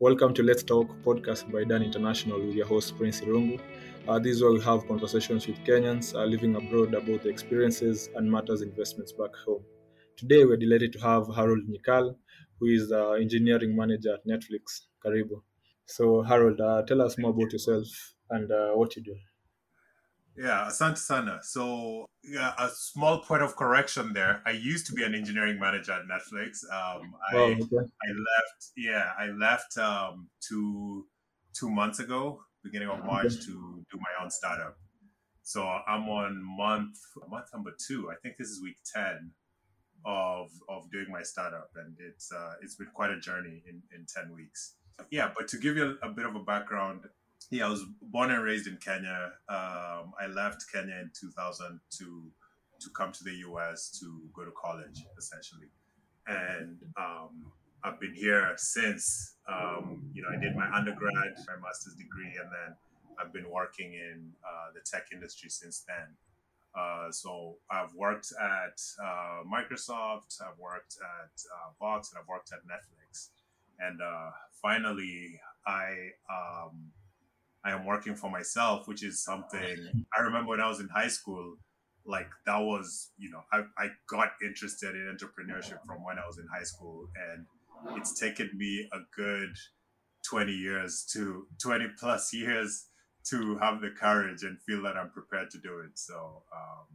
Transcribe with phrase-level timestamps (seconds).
[0.00, 3.60] Welcome to Let's Talk podcast by Dan International with your host Prince Irungu.
[4.08, 8.08] Uh, this is where we have conversations with Kenyans uh, living abroad about the experiences
[8.16, 9.62] and matters investments back home.
[10.16, 12.16] Today we're delighted to have Harold Nyikal,
[12.58, 14.80] who is the engineering manager at Netflix.
[15.04, 15.42] Karibu.
[15.84, 17.86] So Harold, uh, tell us more about yourself
[18.30, 19.14] and uh, what you do.
[20.36, 21.40] Yeah, Asante Sana.
[21.42, 24.42] So, yeah, a small point of correction there.
[24.46, 26.62] I used to be an engineering manager at Netflix.
[26.72, 27.76] Um, I, Oh, okay.
[27.76, 31.06] I left, yeah, I left um, two,
[31.52, 33.44] two months ago, beginning of March, Okay.
[33.46, 34.76] to do my own startup.
[35.42, 36.96] So I'm on month
[37.28, 38.08] month number two.
[38.10, 39.32] I think this is week ten
[40.04, 44.06] of of doing my startup, and it's uh, it's been quite a journey in in
[44.06, 44.76] ten weeks.
[45.10, 47.00] Yeah, but to give you a, a bit of a background,
[47.50, 49.32] yeah, I was born and raised in Kenya.
[49.48, 52.30] Um, I left Kenya in 2000 to
[52.80, 55.68] to come to the US to go to college, essentially,
[56.26, 57.52] and um,
[57.84, 59.36] I've been here since.
[59.48, 62.76] Um, you know, I did my undergrad, my master's degree, and then
[63.20, 66.16] I've been working in uh, the tech industry since then.
[66.74, 72.52] Uh, so I've worked at uh, Microsoft, I've worked at uh, Box, and I've worked
[72.52, 73.30] at Netflix.
[73.80, 74.30] And uh,
[74.62, 76.92] finally, I um,
[77.64, 81.08] I am working for myself, which is something I remember when I was in high
[81.08, 81.56] school.
[82.06, 86.38] Like that was, you know, I, I got interested in entrepreneurship from when I was
[86.38, 87.46] in high school, and
[87.98, 89.54] it's taken me a good
[90.28, 92.86] 20 years to 20 plus years
[93.24, 95.92] to have the courage and feel that I'm prepared to do it.
[95.94, 96.86] So um,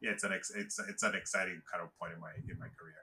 [0.00, 2.68] yeah, it's an ex- it's it's an exciting kind of point in my in my
[2.78, 2.94] career.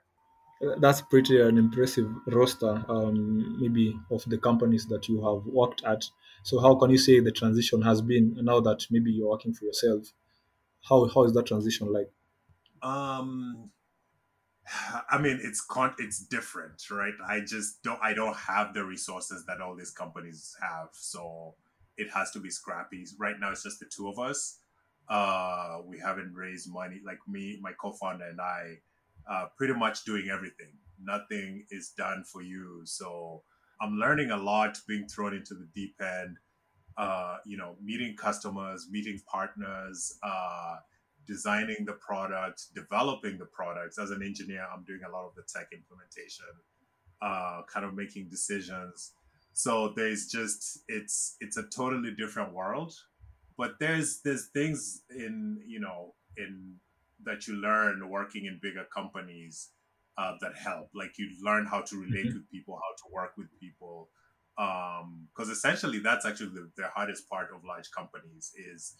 [0.80, 6.04] That's pretty an impressive roster, um, maybe of the companies that you have worked at.
[6.44, 9.64] So how can you say the transition has been now that maybe you're working for
[9.64, 10.12] yourself?
[10.88, 12.10] How how is that transition like?
[12.82, 13.70] Um,
[15.10, 17.14] I mean, it's con- it's different, right?
[17.26, 21.54] I just don't I don't have the resources that all these companies have, so
[21.96, 23.04] it has to be scrappy.
[23.18, 24.58] Right now, it's just the two of us.
[25.08, 27.00] Uh, we haven't raised money.
[27.04, 28.78] Like me, my co-founder, and I,
[29.30, 30.72] uh, pretty much doing everything.
[31.02, 33.42] Nothing is done for you, so
[33.80, 36.36] I'm learning a lot, being thrown into the deep end.
[36.96, 40.18] Uh, you know, meeting customers, meeting partners.
[40.22, 40.76] Uh,
[41.26, 43.98] designing the product, developing the products.
[43.98, 46.46] As an engineer, I'm doing a lot of the tech implementation,
[47.20, 49.12] uh, kind of making decisions.
[49.52, 52.94] So there's just it's it's a totally different world.
[53.56, 56.76] But there's there's things in you know in
[57.24, 59.70] that you learn working in bigger companies
[60.18, 60.90] uh, that help.
[60.94, 62.34] Like you learn how to relate Mhm.
[62.34, 64.10] with people, how to work with people.
[64.56, 68.96] Because essentially, that's actually the, the hardest part of large companies is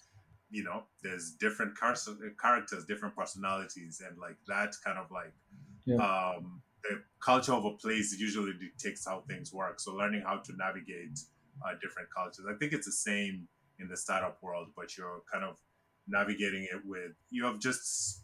[0.51, 1.95] you know there's different car-
[2.41, 5.33] characters different personalities and like that kind of like
[5.85, 5.99] Yeah.
[5.99, 10.53] um the culture of a place usually dictates how things work so learning how to
[10.57, 11.19] navigate
[11.65, 15.45] uh, different cultures i think it's the same in the startup world but you're kind
[15.45, 15.57] of
[16.09, 18.23] navigating it with you have just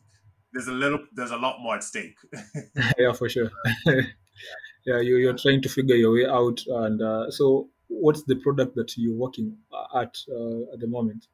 [0.52, 2.16] there's a little there's a lot more at stake
[2.98, 3.50] yeah, for sure.
[3.86, 6.60] yeah, you, you're trying to figure your way out.
[6.66, 9.56] And uh, so, what's the product that you're working
[9.94, 11.26] at uh, at the moment?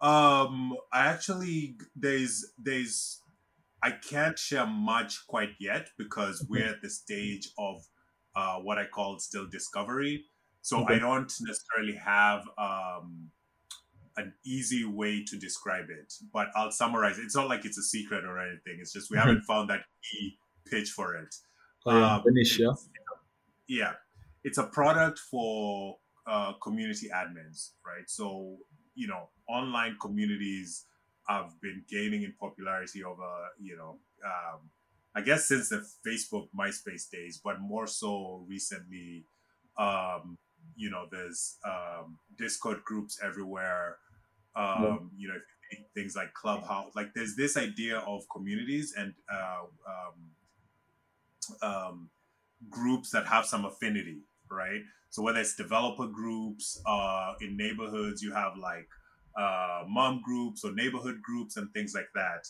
[0.00, 3.20] Um, I actually there's there's
[3.82, 7.86] I can't share much quite yet because we're at the stage of
[8.34, 10.24] uh, what I call still discovery.
[10.62, 10.94] So Okay.
[10.94, 13.30] I don't necessarily have um,
[14.16, 17.18] an easy way to describe it, but I'll summarize.
[17.18, 18.78] It's not like it's a secret or anything.
[18.80, 20.38] It's just we haven't found that key
[20.70, 21.34] pitch for it.
[21.86, 22.66] Oh, yeah, Um, niche, yeah.
[22.66, 22.88] it's-
[23.68, 23.92] yeah,
[24.44, 25.96] it's a product for
[26.26, 28.08] uh, community admins, right?
[28.08, 28.56] So
[28.94, 30.86] you know, online communities
[31.28, 33.28] have been gaining in popularity over
[33.60, 34.70] you know, um,
[35.14, 39.26] I guess since the Facebook, MySpace days, but more so recently.
[39.78, 40.38] Um,
[40.78, 43.98] you know, there's um, Discord groups everywhere.
[44.56, 48.94] Um, You know, if you take things like Clubhouse, like there's this idea of communities
[48.98, 50.32] and uh, um,
[51.62, 52.10] um,
[52.70, 54.82] groups that have some affinity, right?
[55.10, 58.88] So whether it's developer groups uh, in neighborhoods, you have like
[59.38, 62.46] uh, mom groups or neighborhood groups and things like that.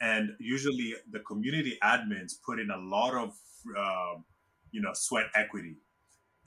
[0.00, 3.30] And usually the community admins put in a lot of
[3.78, 4.24] um,
[4.72, 5.76] you know sweat equity.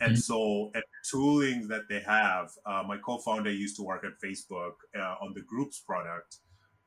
[0.04, 0.20] And Mhm.
[0.20, 4.74] so, and the tooling that they have, uh, my co-founder used to work at Facebook
[4.98, 6.38] uh, on the groups product,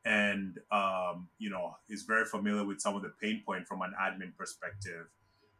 [0.04, 3.94] and um, you know is very familiar with some of the pain point from an
[4.00, 5.06] admin perspective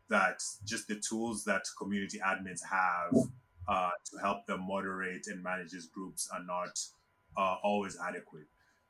[0.09, 3.15] that just the tools that community admins have
[3.69, 6.79] uh, to help them moderate and manage these groups are not
[7.37, 8.47] uh, always adequate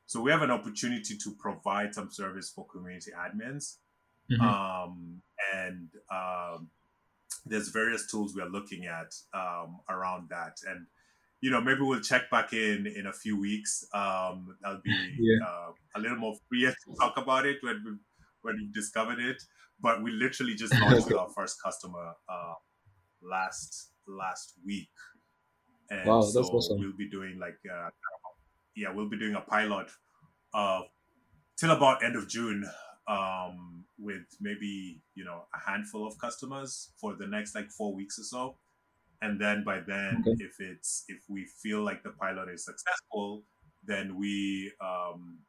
[0.06, 3.78] so we have an opportunity to provide some service for community admins
[4.28, 4.56] Mhm.
[4.84, 5.22] um,
[5.54, 6.70] and um,
[7.44, 10.86] there's various tools we are looking at um, around that, and
[11.40, 13.84] you know maybe we'll check back in in a few weeks.
[13.94, 15.38] Um, I'll be Yeah.
[15.46, 17.92] uh, a little more free to talk about it when we
[18.42, 19.42] when we've discovered it.
[19.78, 22.54] But we literally just launched our first customer uh,
[23.22, 24.90] last last week,
[25.90, 26.78] and Wow, so awesome.
[26.78, 27.90] we'll be doing like uh,
[28.76, 29.90] yeah we'll be doing a pilot
[30.54, 30.82] uh,
[31.58, 32.64] till about end of June
[33.08, 38.18] um, with maybe you know a handful of customers for the next like four weeks
[38.18, 38.58] or so,
[39.22, 40.36] and then by then Okay.
[40.38, 43.44] if it's if we feel like the pilot is successful,
[43.84, 45.40] then we um,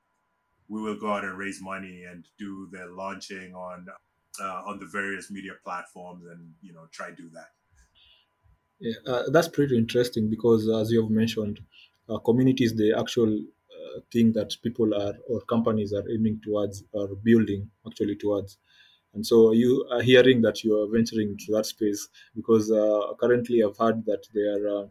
[0.70, 3.88] we will go out and raise money and do the launching on
[4.42, 7.50] uh, on the various media platforms and you know try do that.
[8.80, 11.60] Yeah, uh, that's pretty interesting because, as you have mentioned,
[12.10, 13.44] uh, community is the actual
[14.12, 18.58] thing that people are or companies are aiming towards or building actually towards.
[19.14, 23.64] And so you are hearing that you are venturing into that space because uh, currently
[23.64, 24.88] I've heard that there are uh,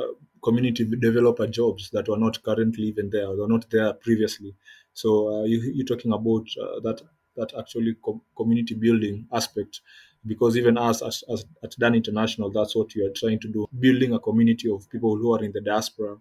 [0.00, 0.12] uh,
[0.42, 4.54] community developer jobs that were not currently even there, or not there previously.
[4.92, 7.02] So uh, you, you're talking about uh, that
[7.36, 9.80] that actually com- community building aspect
[10.26, 13.66] because even us as, as at Dan International, that's what we are trying to do,
[13.78, 16.16] building a community of people who are in the diaspora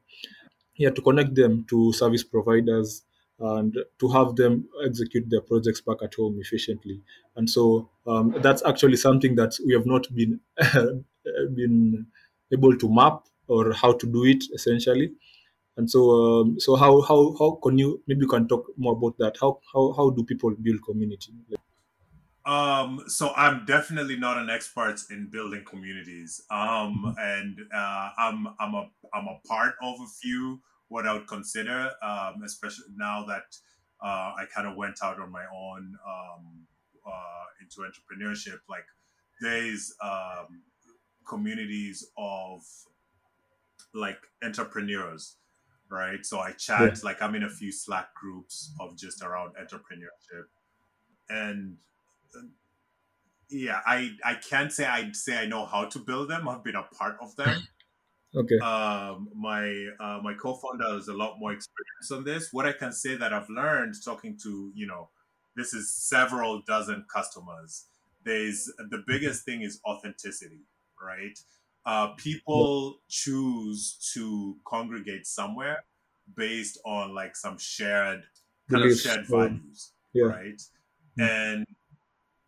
[0.77, 3.03] yeah to connect them to service providers
[3.39, 7.01] and to have them execute their projects back at home efficiently.
[7.35, 10.39] And so um, that's actually something that we have not been
[11.53, 12.07] been
[12.51, 15.13] able to map or how to do it essentially.
[15.77, 19.17] And so um, so how how how can you maybe you can talk more about
[19.19, 19.37] that.
[19.39, 21.31] How how, how do people build community
[22.47, 26.41] Um, so I'm definitely not an expert in building communities.
[26.49, 31.27] Um, and uh, I'm I'm a I'm a part of a few what I would
[31.27, 33.53] consider, um, especially now that
[34.01, 36.65] uh, I kind of went out on my own um,
[37.05, 38.59] uh, into entrepreneurship.
[38.69, 38.85] Like
[39.41, 40.63] there's um,
[41.27, 42.61] communities of
[43.93, 45.35] like entrepreneurs,
[45.91, 46.25] right?
[46.25, 50.45] So I chat yeah like I'm in a few Slack groups of just around entrepreneurship
[51.29, 51.75] and
[53.49, 56.47] yeah i i can't say i'd say i know how to build them.
[56.47, 57.55] I've been a part of them.
[58.35, 58.59] Okay.
[58.59, 62.49] Um my uh, my co-founder has a lot more experience on this.
[62.51, 65.09] What i can say that i've learned talking to you know
[65.55, 67.85] this is several dozen customers.
[68.25, 70.65] There's the biggest thing is authenticity
[71.01, 71.37] right?
[71.85, 75.83] Uh, people choose to congregate somewhere
[76.35, 78.23] based on like some shared
[78.69, 80.25] kind of shared values yeah.
[80.25, 80.61] right?
[81.17, 81.65] And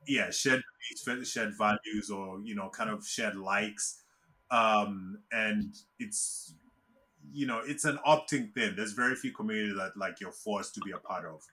[0.10, 0.64] yeah shared
[1.06, 4.04] beliefs, shared values or you know kind of shared likes.
[4.52, 6.56] Um and it's
[7.34, 8.76] you know it's an opting thing.
[8.76, 11.44] There's very few communities that like you're forced to be a part of.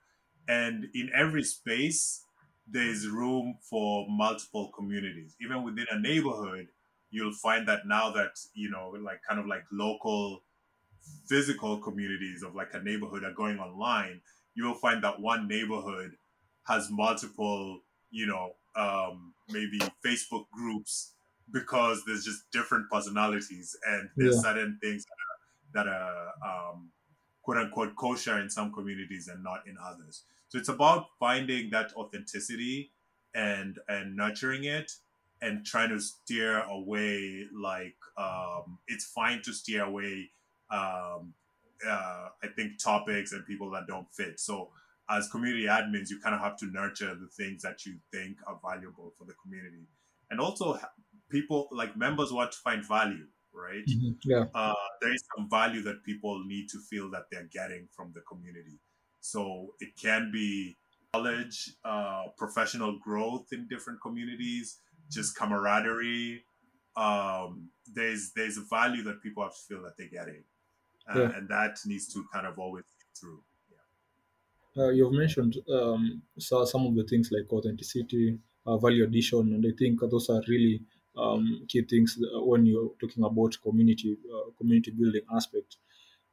[0.49, 2.23] And in every space
[2.69, 5.37] there's room for multiple communities.
[5.41, 6.69] Even within a neighborhood
[7.11, 10.43] you'll find that now that you know like kind of like local
[11.27, 14.21] physical communities of like a neighborhood are going online
[14.55, 16.17] you will find that one neighborhood
[16.67, 17.81] has multiple
[18.11, 21.13] you know um maybe facebook groups
[21.53, 25.05] because there's just different personalities and there's yeah certain things
[25.75, 26.91] that are um,
[27.43, 30.25] quote unquote kosher in some communities and not in others.
[30.49, 32.93] So it's about finding that authenticity
[33.35, 34.93] and and nurturing it
[35.43, 40.31] and trying to steer away like um, it's fine to steer away
[40.71, 41.35] um,
[41.87, 44.41] uh, I think topics and people that don't fit.
[44.41, 44.71] So
[45.09, 48.59] as community admins, you kind of have to nurture the things that you think are
[48.63, 49.89] valuable for the community,
[50.31, 50.79] and also
[51.31, 53.89] people like members want to find value, right?
[53.89, 57.89] mhm, yeah uh, there is some value that people need to feel that they're getting
[57.95, 58.81] from the community.
[59.21, 60.77] So it can be
[61.15, 64.79] knowledge, uh, professional growth in different communities,
[65.11, 66.45] just camaraderie.
[66.97, 70.45] Um, there's there's a value that people have to feel that they're getting,
[71.09, 72.85] uh, yeah and that needs to kind of always
[73.19, 73.43] through.
[74.77, 79.65] Uh, you've mentioned um, so some of the things like authenticity, uh, value addition, and
[79.67, 80.83] I think those are really
[81.17, 85.77] um, key things uh, when you're talking about community uh, community building aspect.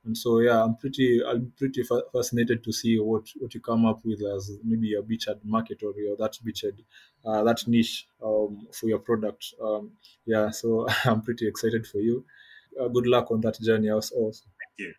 [0.06, 3.86] And so, yeah, I'm pretty I'm pretty fa- fascinated to see what what you come
[3.86, 6.84] up with as maybe a beachhead market or your that beachhead
[7.26, 9.54] uh, that niche um, for your product.
[9.62, 9.92] Um,
[10.26, 12.26] yeah, so I'm pretty excited for you.
[12.80, 14.16] Uh, good luck on that journey also.
[14.32, 14.94] Thank you.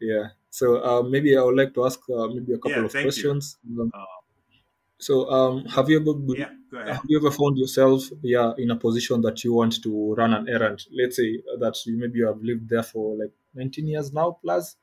[0.00, 0.28] Yeah.
[0.52, 3.58] So uh, maybe I would like to ask uh, maybe a couple Yeah, of questions.
[3.80, 4.06] Um, Uh,
[4.98, 6.50] So um, have you ever yeah,
[6.90, 10.48] have you ever found yourself yeah in a position that you want to run an
[10.48, 10.86] errand?
[10.92, 14.76] Let's say that you maybe you have lived there for like 19 years now plus.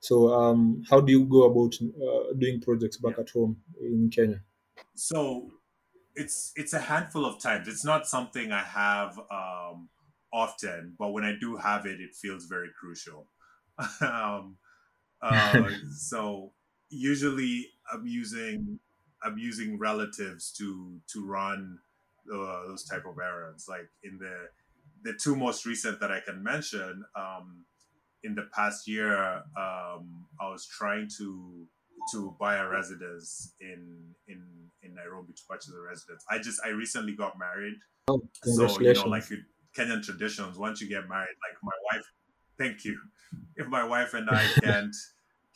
[0.00, 3.18] So um, how do you go about uh, doing projects back Yeah.
[3.18, 4.42] at home in Kenya?
[4.94, 5.50] So
[6.14, 7.68] it's it's a handful of times.
[7.68, 9.90] It's not something I have um,
[10.32, 13.30] often, but when I do have it, it feels very crucial.
[14.00, 14.58] um,
[15.24, 16.52] uh, so
[16.90, 18.78] usually, I'm using
[19.22, 21.78] I'm using relatives to to run
[22.32, 23.66] uh, those type of errands.
[23.68, 24.48] Like in the
[25.02, 27.64] the two most recent that I can mention, um,
[28.22, 31.66] in the past year, um, I was trying to
[32.12, 34.42] to buy a residence in in
[34.82, 36.24] in Nairobi to purchase a residence.
[36.30, 37.74] I just I recently got married,
[38.08, 39.24] Oh, so you know, like
[39.76, 40.58] Kenyan traditions.
[40.58, 42.04] Once you get married, like my wife,
[42.58, 42.98] thank you.
[43.56, 44.94] If my wife and I can't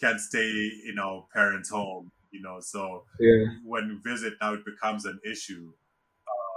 [0.00, 3.58] can't stay in our parents' home, you know, so Yeah.
[3.64, 5.72] when we visit now, it becomes an issue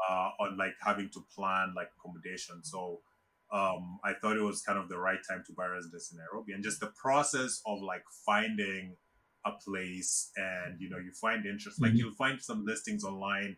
[0.09, 2.63] uh, on like having to plan like accommodation.
[2.63, 3.01] So
[3.51, 6.53] um, I thought it was kind of the right time to buy residence in Nairobi,
[6.53, 8.97] and just the process of like finding
[9.45, 11.97] a place, and you know, you find interest, like Mhm.
[11.97, 13.57] you'll find some listings online,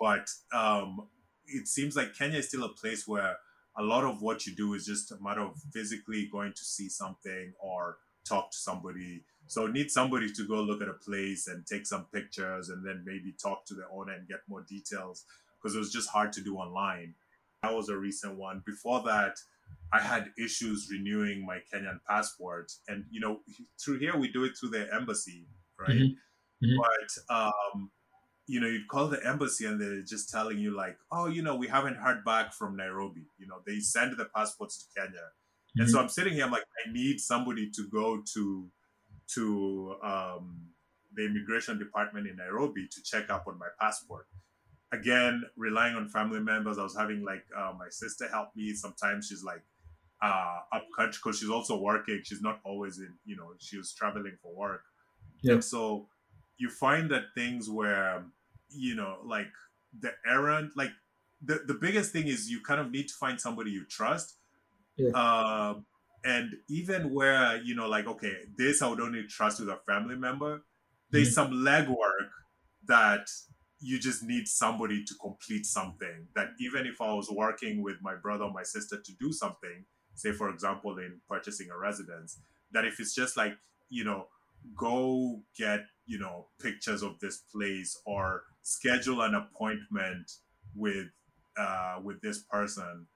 [0.00, 1.08] but um,
[1.46, 3.36] it seems like Kenya is still a place where
[3.78, 6.88] a lot of what you do is just a matter of physically going to see
[6.88, 9.24] something or talk to somebody.
[9.46, 13.04] So need somebody to go look at a place and take some pictures and then
[13.06, 15.24] maybe talk to the owner and get more details
[15.58, 17.14] because it was just hard to do online.
[17.62, 18.62] That was a recent one.
[18.66, 19.38] Before that,
[19.92, 23.42] I had issues renewing my Kenyan passport, and you know,
[23.80, 25.96] through here we do it through the embassy, right?
[26.00, 26.16] Mhm.
[26.62, 26.76] Mhm.
[26.76, 27.92] But um,
[28.46, 31.56] you know, you'd call the embassy and they're just telling you like, oh, you know,
[31.56, 33.28] we haven't heard back from Nairobi.
[33.38, 35.32] You know, they send the passports to Kenya,
[35.78, 38.70] and so I'm sitting here, I'm like, I need somebody to go to
[39.34, 40.68] to um,
[41.14, 44.26] the immigration department in Nairobi to check up on my passport.
[44.92, 48.72] Again, relying on family members, I was having like uh, my sister help me.
[48.74, 49.62] Sometimes she's like
[50.22, 52.20] uh, up country because she's also working.
[52.24, 54.82] She's not always in, you know, she was traveling for work.
[55.42, 55.54] Yeah.
[55.54, 56.08] And so
[56.58, 58.24] you find that things where,
[58.70, 59.50] you know, like
[59.98, 60.90] the errand, like
[61.42, 64.36] the, the biggest thing is you kind of need to find somebody you trust.
[64.96, 65.12] Yeah.
[65.14, 65.86] Um,
[66.24, 70.16] and even where, you know, like, okay, this I would only trust with a family
[70.16, 70.64] member,
[71.10, 71.34] there's Mhm.
[71.34, 72.30] some legwork
[72.84, 73.28] that
[73.78, 78.14] you just need somebody to complete something that even if I was working with my
[78.16, 79.84] brother or my sister to do something,
[80.14, 82.40] say for example in purchasing a residence,
[82.72, 83.54] that if it's just like,
[83.88, 84.28] you know,
[84.76, 90.30] go get, you know, pictures of this place or schedule an appointment
[90.74, 91.08] with
[91.56, 93.06] uh with this person,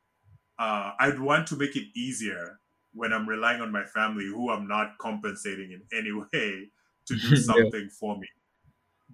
[0.61, 2.61] uh I'd want to make it easier
[2.95, 6.73] when I'm relying on my family who I'm not compensating in any way
[7.07, 7.65] to do Yeah.
[7.65, 8.29] something for me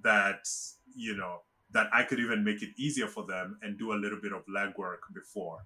[0.03, 0.47] that
[0.95, 4.21] you know that I could even make it easier for them and do a little
[4.21, 5.65] bit of legwork before.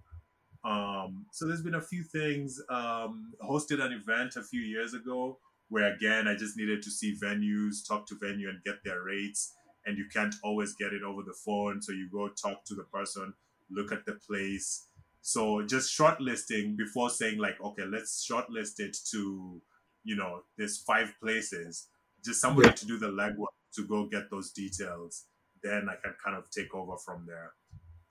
[0.65, 2.61] Um, so there's been a few things.
[2.69, 7.17] Um, hosted an event a few years ago where again I just needed to see
[7.17, 9.55] venues, talk to venue, and get their rates.
[9.87, 12.85] And you can't always get it over the phone, so you go talk to the
[12.85, 13.35] person,
[13.71, 14.90] look at the place.
[15.21, 19.63] So just shortlisting before saying like, okay, let's shortlist it to,
[20.05, 21.89] you know, there's five places.
[22.25, 22.75] Just somebody Yeah.
[22.75, 25.27] to do the legwork to go get those details.
[25.63, 27.53] Then I can kind of take over from there.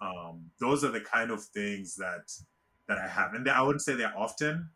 [0.01, 2.32] Um, those are the kind of things that
[2.88, 4.72] that I have, and I wouldn't say they're often.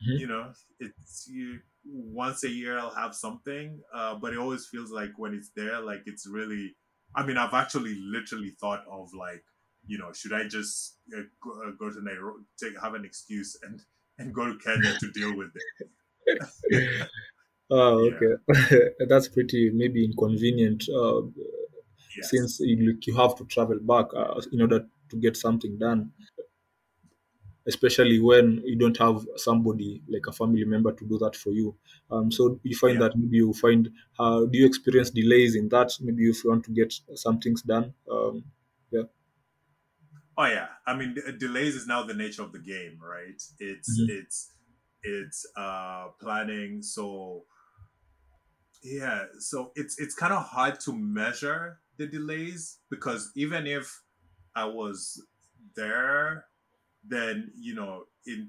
[0.00, 0.18] Mhm.
[0.18, 4.90] You know, it's you once a year I'll have something, uh, but it always feels
[4.90, 6.76] like when it's there, like it's really.
[7.14, 9.44] I mean, I've actually literally thought of like,
[9.88, 13.58] you know, should I just uh, go, uh, go to Nairobi, take have an excuse
[13.62, 13.80] and
[14.18, 15.64] and go to Kenya to deal with it?
[17.70, 18.94] Oh, okay.
[19.08, 21.22] That's pretty maybe inconvenient uh,
[22.16, 22.30] Yes.
[22.30, 26.12] since you, you have to travel back uh, in order to get something done,
[27.66, 31.76] especially when you don't have somebody like a family member to do that for you.
[32.10, 33.00] Um, so you find Yeah.
[33.00, 35.92] that maybe you find, uh, do you experience delays in that?
[36.00, 37.94] Maybe if you want to get some things done.
[38.10, 38.44] Um,
[38.90, 39.02] yeah.
[40.38, 43.42] Oh yeah, I mean, d- delays is now the nature of the game, right?
[43.58, 44.08] It's Mhm.
[44.08, 44.54] it's
[45.02, 46.82] it's uh planning.
[46.82, 47.46] So
[48.82, 54.02] yeah, so it's it's kind of hard to measure the delays because even if
[54.54, 55.26] I was
[55.74, 56.46] there,
[57.04, 58.48] then you know it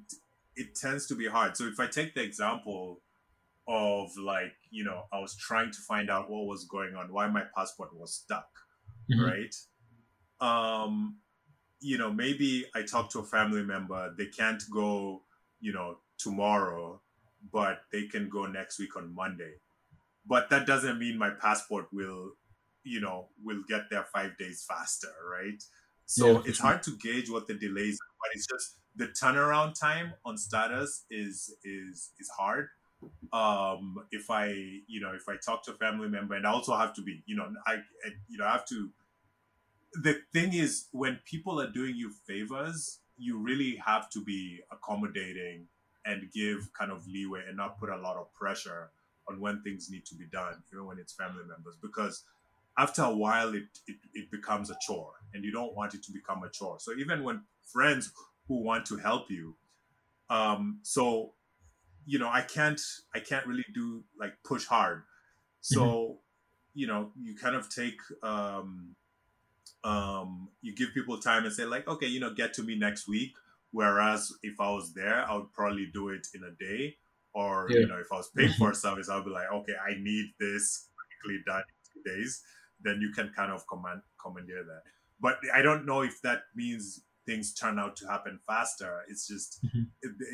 [0.55, 1.57] it tends to be hard.
[1.57, 3.03] So if I take the example
[3.67, 7.27] of like you know I was trying to find out what was going on, why
[7.29, 8.49] my passport was stuck,
[9.09, 9.29] Mhm.
[9.29, 9.55] right?
[10.41, 11.19] Um,
[11.79, 15.23] you know, maybe I talk to a family member, they can't go,
[15.59, 17.01] you know, tomorrow,
[17.51, 19.55] but they can go next week on Monday.
[20.25, 22.33] But that doesn't mean my passport will,
[22.83, 25.63] you know, will get there five days faster, right?
[26.05, 26.59] So Yeah, it's sure.
[26.59, 31.05] hard to gauge what the delays are, but it's just the turnaround time on status
[31.09, 32.69] is is is hard.
[33.31, 34.47] Um, if I,
[34.87, 37.23] you know, if I talk to a family member, and I also have to be,
[37.27, 38.91] you know, I, I you know, I have to
[39.93, 45.67] the thing is, when people are doing you favors, you really have to be accommodating
[46.05, 48.91] and give kind of leeway and not put a lot of pressure
[49.27, 52.23] on when things need to be done, even when it's family members, because
[52.77, 56.11] after a while it, it, it becomes a chore and you don't want it to
[56.11, 56.77] become a chore.
[56.79, 57.41] So even when
[57.71, 58.11] friends
[58.47, 59.55] who want to help you,
[60.29, 61.33] um, so
[62.05, 62.81] you know, I can't
[63.13, 65.03] I can't really do like push hard.
[65.61, 66.13] So, mm-hmm.
[66.73, 68.95] you know, you kind of take um
[69.83, 73.07] um you give people time and say like, okay, you know, get to me next
[73.07, 73.33] week.
[73.71, 76.97] Whereas if I was there, I would probably do it in a day.
[77.33, 77.81] Or, yeah.
[77.81, 80.31] you know, if I was paid for a service, I'd be like, okay, I need
[80.39, 80.87] this
[81.21, 82.41] quickly done in two days.
[82.81, 84.83] Then you can kind of command commandeer that.
[85.21, 89.03] But I don't know if that means things turn out to happen faster.
[89.07, 89.83] It's just, mm-hmm.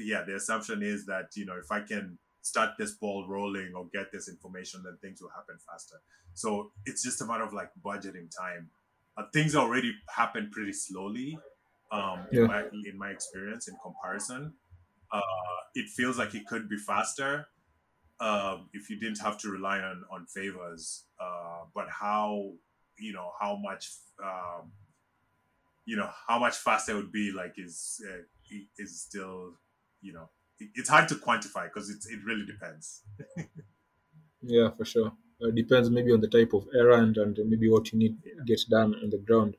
[0.03, 3.87] yeah, the assumption is that, you know, if I can start this ball rolling or
[3.91, 5.95] get this information, then things will happen faster.
[6.35, 8.69] So it's just a matter of like budgeting time.
[9.17, 11.37] Uh, things already happen pretty slowly
[11.91, 12.41] um, yeah.
[12.41, 14.53] in, my, in my experience in comparison.
[15.11, 15.21] Uh,
[15.75, 17.47] it feels like it could be faster
[18.19, 21.05] um, if you didn't have to rely on, on favors.
[21.19, 22.51] Uh, but how,
[22.97, 23.91] you know, how much
[24.23, 24.71] um,
[25.85, 28.21] you know how much faster it would be like is uh,
[28.77, 29.53] is still
[30.01, 30.29] you know
[30.59, 33.03] it, it's hard to quantify because it it really depends
[34.41, 35.11] yeah for sure
[35.41, 38.33] it depends maybe on the type of errand and maybe what you need yeah.
[38.45, 39.55] get done on the ground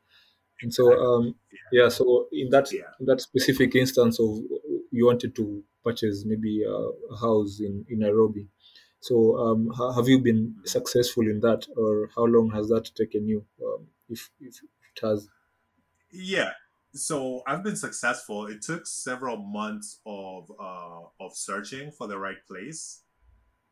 [0.62, 1.34] and so um
[1.72, 2.82] yeah, yeah so in that yeah.
[3.00, 4.38] in that specific instance of
[4.90, 8.48] you wanted to purchase maybe a, a house in in nairobi
[9.00, 10.64] so um, have you been mm-hmm.
[10.64, 15.28] successful in that or how long has that taken you um, if, if it has
[16.16, 16.52] yeah.
[16.94, 18.46] So I've been successful.
[18.46, 23.02] It took several months of uh, of searching for the right place,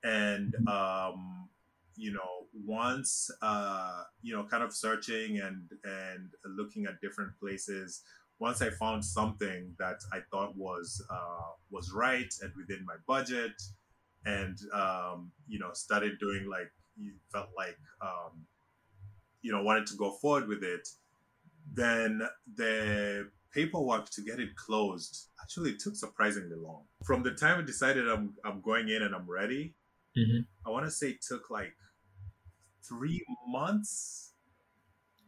[0.03, 0.69] and mm-hmm.
[0.69, 1.49] um,
[1.97, 8.03] you know, once uh, you know, kind of searching and and looking at different places.
[8.41, 13.63] Once I found something that I thought was uh, was right and within my budget,
[14.27, 18.45] and um, you know, started doing like you felt like um,
[19.41, 20.89] you know wanted to go forward with it
[21.73, 22.23] then
[22.57, 26.83] the paperwork to get it closed actually took surprisingly long.
[27.05, 29.75] From the time I decided I'm I'm going in and I'm ready,
[30.17, 30.41] mm-hmm.
[30.67, 31.75] I want to say it took like
[32.87, 34.33] three months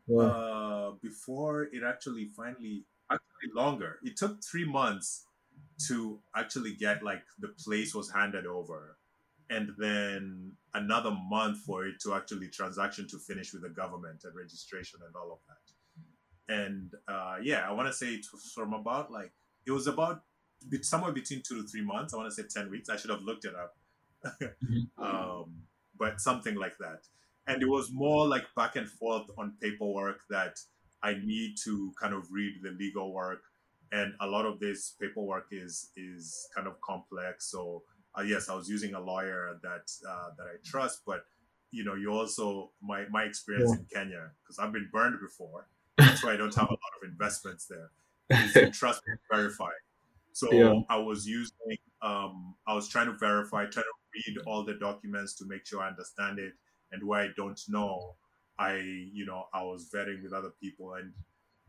[0.06, 0.24] wow.
[0.24, 3.98] uh, before it actually finally actually longer.
[4.02, 5.26] It took three months
[5.88, 8.98] to actually get like the place was handed over
[9.48, 14.34] and then another month for it to actually transaction to finish with the government and
[14.34, 15.66] registration and all of that
[16.48, 19.32] and uh, yeah, I want to say it was from about like
[19.66, 20.22] it was about
[20.82, 22.14] somewhere between two to three months.
[22.14, 22.88] I want to say ten weeks.
[22.88, 23.74] I should have looked it up.
[24.98, 25.62] um,
[25.98, 27.00] but something like that.
[27.46, 30.58] And it was more like back and forth on paperwork that
[31.02, 33.42] I need to kind of read the legal work,
[33.92, 37.50] and a lot of this paperwork is is kind of complex.
[37.50, 37.82] So
[38.18, 41.24] uh, yes, I was using a lawyer that uh, that I trust, but
[41.70, 43.78] you know, you also my my experience yeah.
[43.78, 47.08] in Kenya because I've been burned before that's why I don't have a lot of
[47.08, 48.70] investments there.
[48.72, 49.70] trust and verify.
[50.32, 50.80] So yeah.
[50.90, 53.95] I was using, um, I was trying to verify, trying to
[54.26, 56.52] read all the documents to make sure I understand it.
[56.92, 58.14] And where I don't know,
[58.58, 58.76] I,
[59.12, 60.94] you know, I was vetting with other people.
[60.94, 61.12] And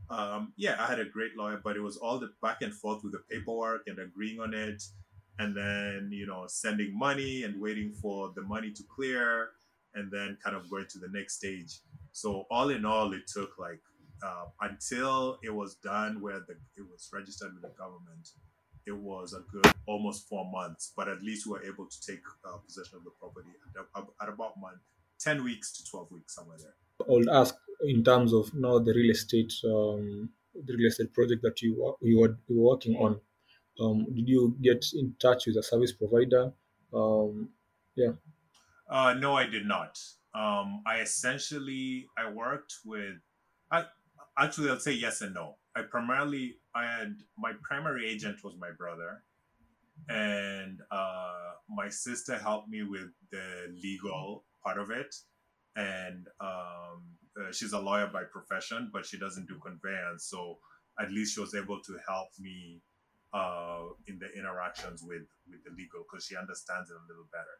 [0.10, 3.03] um, yeah, I had a great lawyer, but it was all the back and forth
[3.03, 4.83] with the paperwork and agreeing on it.
[5.39, 9.49] And then, you know, sending money and waiting for the money to clear
[9.93, 11.81] and then kind of going to the next stage.
[12.12, 13.81] So all in all, it took like
[14.23, 18.29] uh, until it was done where the it was registered with the government
[18.88, 22.21] it was a good almost four months but at least we were able to take
[22.45, 24.80] uh, possession of the property at, at about month
[25.19, 26.73] 10 weeks to 12 weeks somewhere there.
[27.08, 31.43] I would ask in terms of now the real estate um, the real estate project
[31.43, 33.19] that you you were, you were working on
[33.80, 36.52] um, did you get in touch with a service provider?
[36.91, 37.50] Um,
[37.95, 38.13] yeah.
[38.89, 40.00] Uh, no i did not.
[40.34, 43.15] Um, i essentially i worked with
[43.71, 43.86] I,
[44.38, 45.56] actually i'll say yes and no.
[45.76, 49.23] I primarily had my primary agent was my brother
[50.09, 55.15] and uh, my sister helped me with the legal part of it
[55.75, 57.03] and um,
[57.39, 60.57] uh, she's a lawyer by profession but she doesn't do conveyance so
[60.99, 62.81] at least she was able to help me
[63.33, 67.57] uh, in the interactions with with the legal because she understands it a little better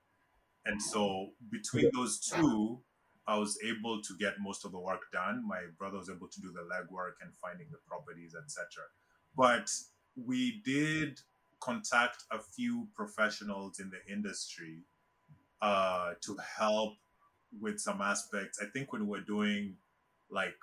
[0.66, 2.80] and so between those two
[3.28, 5.46] I was able to get most of the work done.
[5.46, 8.88] My brother was able to do the legwork and finding the properties, etc.
[9.38, 9.70] But
[10.16, 11.20] we did
[11.62, 14.80] contact a few professionals in the industry
[15.62, 16.94] uh, to help
[17.62, 18.60] with some aspects.
[18.62, 19.76] I think when we're doing
[20.30, 20.56] like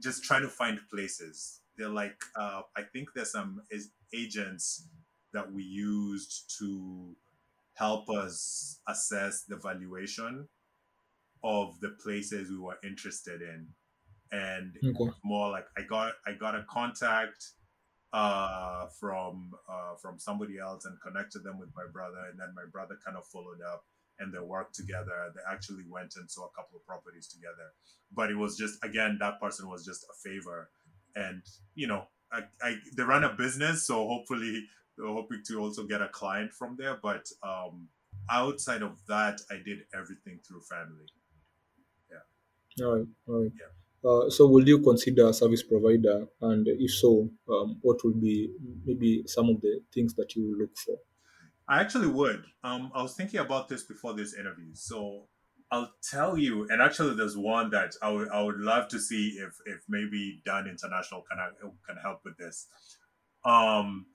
[0.00, 1.60] just trying to find places.
[1.76, 3.62] They're like, uh, I think there's some
[4.14, 4.88] agents
[5.32, 7.16] that we used to
[7.74, 10.48] help us assess the valuation
[11.42, 13.66] of the places we were interested in
[14.30, 15.10] and okay.
[15.24, 17.44] more like i got i got a contact
[18.12, 22.64] uh, from uh, from somebody else and connected them with my brother and then my
[22.70, 23.84] brother kind of followed up
[24.18, 25.32] and they worked together.
[25.34, 27.72] They actually went and saw a couple of properties together.
[28.14, 30.68] But it was just again that person was just a favor.
[31.16, 31.42] And
[31.74, 36.02] you know I, I they run a business so hopefully they're hoping to also get
[36.02, 36.98] a client from there.
[37.02, 37.88] But um
[38.30, 41.06] outside of that i did everything through family.
[42.10, 42.84] Yeah.
[42.84, 43.52] All right all right.
[43.58, 46.26] Yeah uh, so will you consider a service provider?
[46.40, 48.50] And if so um, what will be
[48.84, 50.96] maybe some of the things that you look for?
[51.68, 52.44] I actually would.
[52.64, 54.74] Um, i was thinking about this before this interview.
[54.74, 55.28] So
[55.70, 59.38] i'll tell you and actually there's one that i would, I would love to see
[59.38, 61.38] if if maybe dan international can,
[61.88, 62.66] can help with this.
[63.44, 64.06] Um,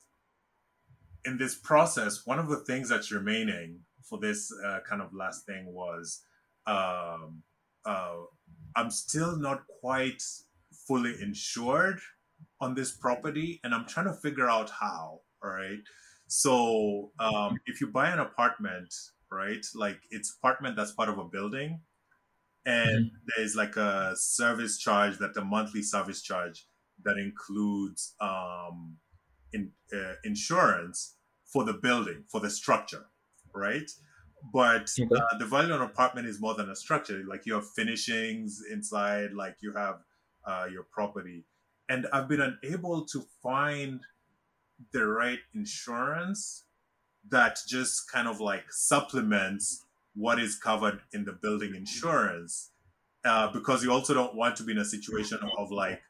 [1.26, 5.46] in this process one of the things that's remaining for this uh, kind of last
[5.46, 6.22] thing was
[6.68, 7.42] um,
[7.86, 8.18] uh,
[8.76, 10.22] I'm still not quite
[10.88, 12.00] fully insured
[12.62, 15.22] on this property, and I'm trying to figure out how.
[15.44, 15.80] All right.
[16.28, 18.94] So um, if you buy an apartment,
[19.32, 21.82] right, like it's apartment that's part of a building,
[22.66, 23.26] and mm-hmm.
[23.36, 26.68] there's like a service charge that the monthly service charge
[27.04, 28.98] that includes um,
[29.54, 33.06] in, uh, insurance for the building for the structure,
[33.54, 33.90] right?
[34.54, 35.16] But okay.
[35.16, 38.62] uh, the value of an apartment is more than a structure like you have finishings
[38.72, 40.00] inside like you have
[40.46, 41.46] uh, your property
[41.90, 44.02] and i've been unable to find
[44.92, 46.66] the right insurance
[47.30, 52.72] that just kind of like supplements what is covered in the building insurance
[53.26, 56.02] uh, because you also don't want to be in a situation of like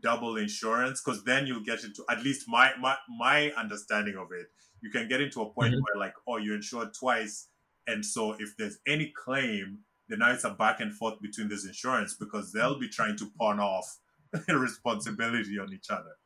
[0.00, 4.46] double insurance because then you'll get into at least my my, my understanding of it
[4.80, 5.82] you can get into a point mm-hmm.
[5.82, 7.48] where like oh you insured twice
[7.86, 11.66] and so if there's any claim, then now it's a back and forth between this
[11.66, 13.98] insurance because they'll be trying to pawn off
[14.48, 16.16] responsibility on each other.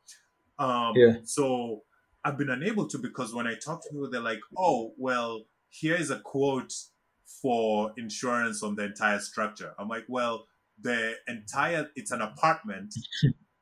[0.57, 1.17] Um, yeah.
[1.23, 1.83] So
[2.23, 5.95] I've been unable to because when I talk to people, they're like, oh, well, here
[5.95, 6.73] is a quote
[7.41, 9.73] for insurance on the entire structure.
[9.77, 10.45] I'm like, well,
[10.81, 12.93] the entire, it's an apartment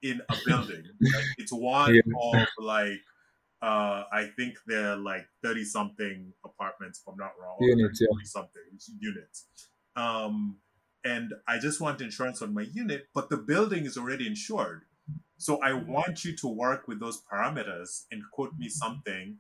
[0.02, 0.84] in a building.
[1.02, 2.02] Like, it's one yeah.
[2.22, 3.02] of like
[3.64, 7.56] uh, I think they're like 30 something apartments, if I'm not wrong.
[7.62, 8.08] Units, yeah.
[8.26, 8.62] something
[9.00, 9.46] units.
[9.96, 10.58] Um,
[11.06, 14.82] and I just want insurance on my unit, but the building is already insured.
[15.38, 19.38] So I want you to work with those parameters and quote me something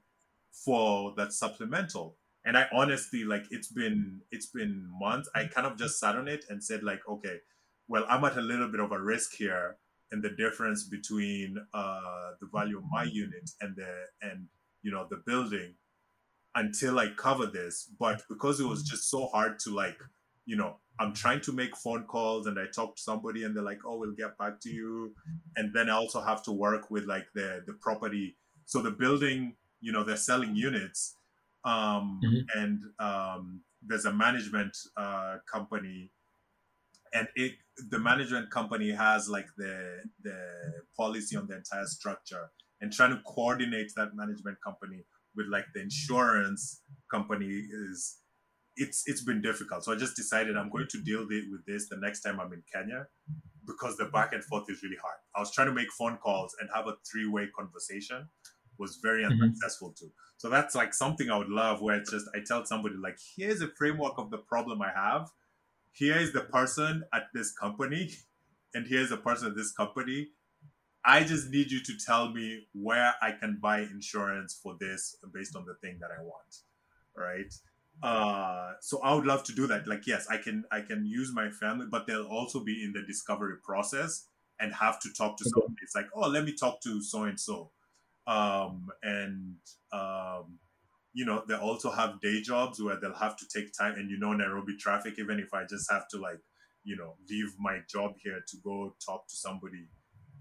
[0.53, 2.15] for that supplemental.
[2.45, 5.29] And I honestly like it's been it's been months.
[5.35, 7.37] I kind of just sat on it and said like, okay,
[7.89, 9.77] well, I'm at a little bit of a risk here
[10.13, 14.45] and the difference between uh, the value of my unit and the and
[14.83, 15.73] you know the building
[16.55, 17.89] until I cover this.
[17.99, 19.97] But because it was just so hard to like,
[20.45, 23.63] you know, I'm trying to make phone calls and I talk to somebody and they're
[23.63, 25.15] like, oh, we'll get back to you.
[25.55, 28.37] And then I also have to work with like the the property.
[28.65, 31.15] So the building, you know, they're selling units.
[31.65, 32.59] Um, mm-hmm.
[32.59, 36.11] and um, there's a management uh, company
[37.13, 37.53] and it
[37.89, 40.37] the management company has like the the
[40.97, 45.03] policy on the entire structure and trying to coordinate that management company
[45.35, 48.17] with like the insurance company is
[48.75, 49.83] it's it's been difficult.
[49.83, 52.63] So i just decided i'm going to deal with this the next time i'm in
[52.71, 53.07] kenya
[53.65, 55.15] because the back and forth is really hard.
[55.35, 58.27] I was trying to make phone calls and have a three-way conversation
[58.77, 59.41] was very mm-hmm.
[59.41, 60.11] unsuccessful too.
[60.37, 63.61] So that's like something i would love where it's just i tell somebody like here's
[63.61, 65.29] a framework of the problem i have
[65.93, 68.11] here is the person at this company
[68.73, 70.29] and here's the person at this company.
[71.05, 75.55] I just need you to tell me where i can buy insurance for this based
[75.55, 76.55] on the thing that i want
[77.15, 77.53] right?
[78.01, 79.87] Uh so i would love to do that.
[79.87, 83.03] Like yes i can i can use my family but they'll also be in the
[83.03, 84.27] discovery process
[84.59, 85.51] and have to talk to okay.
[85.51, 85.83] somebody.
[85.83, 87.71] It's like oh let me talk to so and so.
[88.25, 89.57] Um and
[89.91, 90.59] um
[91.13, 93.93] you know, they also have day jobs where they'll have to take time.
[93.93, 96.39] And you know, Nairobi traffic, even if I just have to like,
[96.83, 99.87] you know, leave my job here to go talk to somebody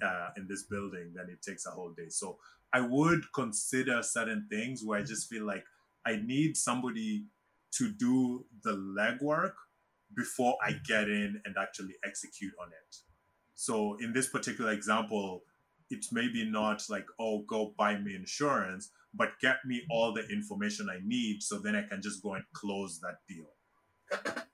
[0.02, 2.08] uh, in this building, then it takes a whole day.
[2.08, 2.38] So
[2.72, 5.64] I would consider certain things where I just feel like
[6.06, 7.26] I need somebody
[7.72, 9.52] to do the legwork
[10.16, 12.96] before I get in and actually execute on it.
[13.54, 15.42] So in this particular example,
[15.90, 20.88] it's maybe not like, oh, go buy me insurance, but get me all the information
[20.90, 23.46] I need so then I can just go and close that deal.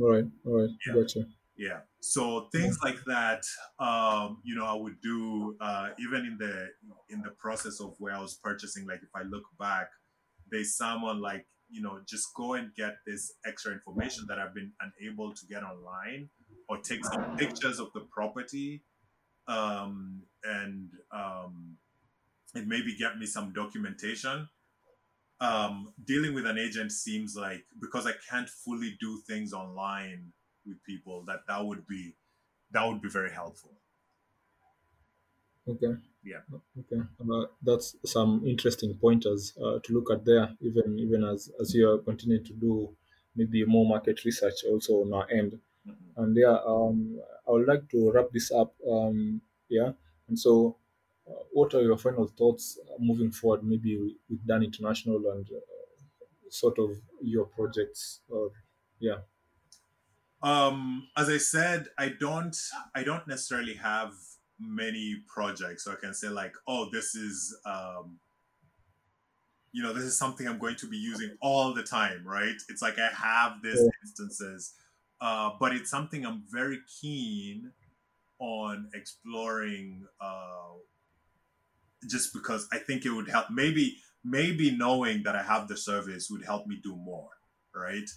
[0.00, 0.92] All right, all right, yeah.
[0.92, 1.20] gotcha.
[1.56, 1.80] Yeah.
[2.00, 3.44] So things like that,
[3.78, 6.68] um, you know, I would do uh, even in the
[7.10, 8.86] in the process of where I was purchasing.
[8.86, 9.88] Like if I look back,
[10.50, 14.72] there's someone like you know just go and get this extra information that I've been
[14.80, 16.28] unable to get online,
[16.68, 18.82] or take some pictures of the property,
[19.46, 21.76] um, and um,
[22.54, 24.48] and maybe get me some documentation.
[25.40, 30.32] Um, dealing with an agent seems like because I can't fully do things online
[30.66, 32.16] with people that that would be
[32.70, 33.80] that would be very helpful
[35.66, 35.94] Okay.
[36.22, 36.40] yeah
[36.80, 37.02] Okay.
[37.20, 41.88] Uh, that's some interesting pointers uh, to look at there, even even as as you
[41.90, 42.96] are continuing to do
[43.36, 45.60] maybe more market research also on our end.
[45.86, 46.14] Mhm.
[46.16, 48.74] And yeah, um, I would like to wrap this up.
[48.88, 49.92] Um, yeah.
[50.28, 50.78] And so,
[51.52, 53.96] what are your final thoughts uh, moving forward, maybe
[54.28, 55.60] with, Dan International and uh,
[56.50, 56.90] sort of
[57.22, 58.20] your projects?
[58.28, 58.50] Or
[58.98, 59.18] yeah.
[60.42, 62.56] um as i said i don't
[62.94, 64.12] i don't necessarily have
[64.60, 68.18] many projects so i can say like oh this is um
[69.72, 72.82] you know this is something i'm going to be using all the time right it's
[72.82, 73.88] like i have these Yeah.
[74.02, 74.74] instances
[75.20, 77.72] uh but it's something i'm very keen
[78.38, 80.74] on exploring uh
[82.08, 86.28] just because i think it would help maybe maybe knowing that i have the service
[86.30, 87.30] would help me do more
[87.74, 88.08] right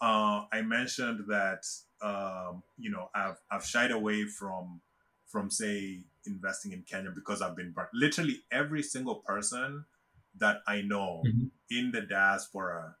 [0.00, 1.64] uh, I mentioned that
[2.00, 4.80] um, you know I've I've shied away from
[5.26, 7.90] from say investing in Kenya because I've been burnt.
[7.94, 9.84] Literally every single person
[10.36, 11.50] that I know Mhm.
[11.70, 12.96] in the diaspora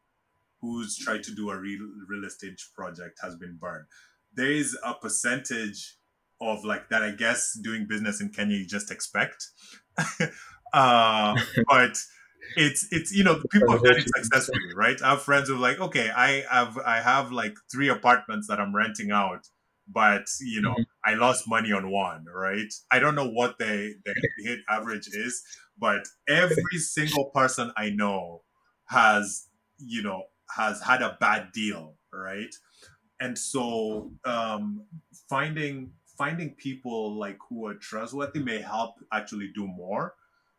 [0.60, 3.86] who's tried to do a real real estate project has been burned.
[4.34, 5.96] There is a percentage
[6.40, 7.02] of like that.
[7.02, 9.48] I guess doing business in Kenya you just expect,
[10.72, 11.98] uh, but
[12.54, 15.00] it's it's you know people have done it successfully, right?
[15.02, 18.60] I have friends who are like, okay, I have I have like three apartments that
[18.60, 19.46] I'm renting out,
[19.88, 20.84] but you know Mhm.
[21.04, 22.72] I lost money on one, right?
[22.90, 25.42] I don't know what the the hit average is,
[25.78, 28.42] but every single person I know
[28.88, 30.24] has you know
[30.56, 32.54] has had a bad deal, right?
[33.20, 34.86] And so um,
[35.28, 40.14] finding finding people like who are trustworthy may help actually do more.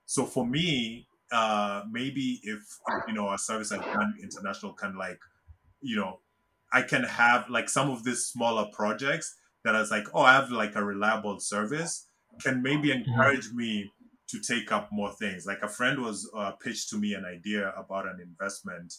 [0.06, 2.62] So for me, uh, maybe if
[3.08, 5.20] you know a service like Dan International can like,
[5.82, 6.20] you know,
[6.72, 10.34] I can have like some of these smaller projects that that is like, oh, I
[10.34, 12.08] have like a reliable service,
[12.42, 13.92] can maybe encourage me
[14.30, 15.46] to take up more things.
[15.46, 18.94] Like a friend was uh, pitched to me an idea about an investment,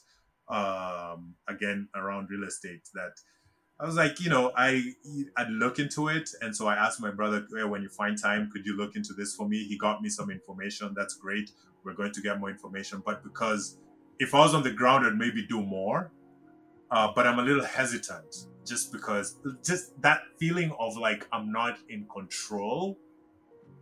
[0.49, 3.13] um, again around real estate that
[3.81, 4.95] I was like, you know, I
[5.37, 8.51] I'd look into it, and so I asked my brother, hey, when you find time,
[8.53, 9.65] could you look into this for me?
[9.65, 10.95] He got me some information.
[10.97, 11.51] That's great.
[11.83, 13.79] We're going to get more information, but because
[14.19, 16.13] if I was on the ground, I'd maybe do more.
[16.91, 21.79] Uh, but I'm a little hesitant, just because just that feeling of like I'm not
[21.89, 22.97] in control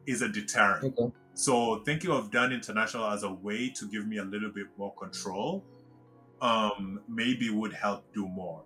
[0.06, 0.84] is a deterrent.
[0.98, 1.12] Okay.
[1.34, 4.94] So thinking of Dan International as a way to give me a little bit more
[4.94, 5.64] control,
[6.40, 8.64] um, maybe would help do more.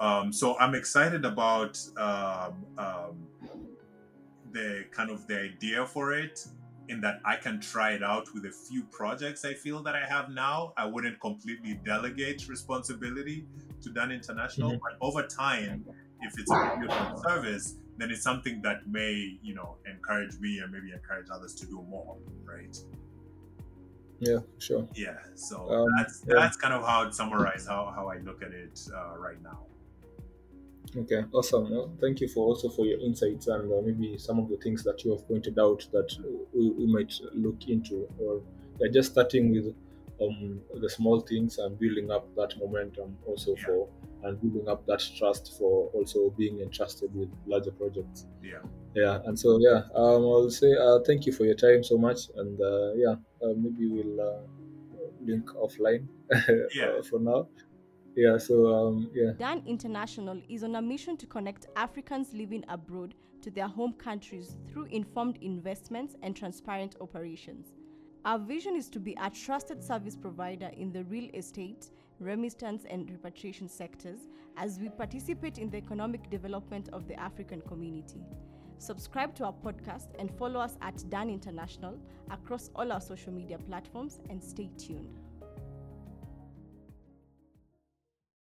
[0.00, 3.26] Um, so I'm excited about um, um,
[4.52, 6.46] the kind of the idea for it,
[6.88, 10.04] in that I can try it out with a few projects I feel that I
[10.06, 10.72] have now.
[10.76, 13.46] I wouldn't completely delegate responsibility
[13.82, 14.80] to Dan International, Mhm.
[14.80, 15.84] but over time,
[16.22, 20.72] if it's a beautiful service, then it's something that may, you know, encourage me and
[20.72, 22.76] maybe encourage others to do more, right?
[24.18, 24.88] Yeah, sure.
[24.94, 25.18] Yeah.
[25.34, 26.34] So Um, that's yeah.
[26.34, 29.66] that's kind of how I'd summarize how, how I look at it uh, right now.
[30.96, 31.70] Okay, awesome.
[31.70, 34.82] Well, thank you for also for your insights and uh, maybe some of the things
[34.84, 36.16] that you have pointed out that
[36.52, 38.42] we, we might look into, or
[38.80, 39.74] yeah, just starting with
[40.20, 43.64] um, the small things and building up that momentum also Yeah.
[43.66, 43.88] for
[44.24, 48.26] and building up that trust for also being entrusted with larger projects.
[48.42, 48.58] Yeah.
[48.94, 52.28] Yeah, and so yeah, um, I'll say uh, thank you for your time so much,
[52.36, 54.40] and uh, yeah, uh, maybe we'll uh,
[55.24, 56.08] link offline
[56.74, 56.86] Yeah.
[56.98, 57.46] uh, for now.
[58.16, 59.32] Yeah, so um, yeah.
[59.38, 64.56] Dan International is on a mission to connect Africans living abroad to their home countries
[64.68, 67.72] through informed investments and transparent operations.
[68.24, 73.10] Our vision is to be a trusted service provider in the real estate, remittance, and
[73.10, 78.20] repatriation sectors as we participate in the economic development of the African community.
[78.76, 81.98] Subscribe to our podcast and follow us at Dan International
[82.30, 85.19] across all our social media platforms and stay tuned.